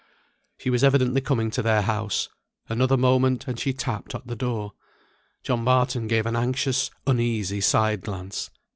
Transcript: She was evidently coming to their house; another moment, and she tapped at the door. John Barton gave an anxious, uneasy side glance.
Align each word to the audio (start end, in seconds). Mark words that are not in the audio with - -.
She 0.57 0.71
was 0.71 0.83
evidently 0.83 1.21
coming 1.21 1.51
to 1.51 1.61
their 1.61 1.83
house; 1.83 2.27
another 2.67 2.97
moment, 2.97 3.47
and 3.47 3.59
she 3.59 3.71
tapped 3.71 4.15
at 4.15 4.25
the 4.25 4.35
door. 4.35 4.73
John 5.43 5.63
Barton 5.63 6.07
gave 6.07 6.25
an 6.25 6.35
anxious, 6.35 6.89
uneasy 7.05 7.61
side 7.61 8.01
glance. 8.01 8.49